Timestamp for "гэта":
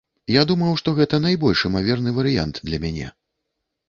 0.99-1.19